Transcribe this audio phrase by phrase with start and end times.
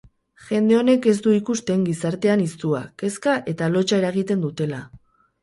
[0.43, 4.83] Jende honek ez du ikusten gizartean izua, kezka eta lotsa eragiten dutela.